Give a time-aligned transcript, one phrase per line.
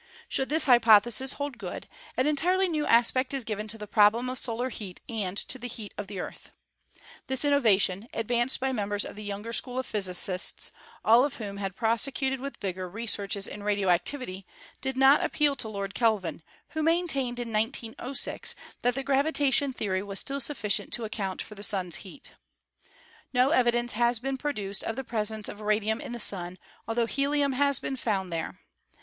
[0.27, 4.31] Should this hypothesis hold good, an en tirely new aspect is given to the problem
[4.31, 6.49] of solar heat and to the heat of the Earth.
[7.27, 10.71] This innovation, advanced by members of the younger school of physicists,
[11.05, 14.47] all of whom had prosecuted with vigor researches in radioactiv ity,
[14.81, 20.19] did not appeal to Lord Kelvin, who maintained in 1906 that the gravitation theory was
[20.19, 22.31] still sufficient to account for the Sun's heat.
[23.33, 26.57] No evidence has been pro duced of the presence of radium in the Sun,
[26.87, 28.57] altho helium has been found there.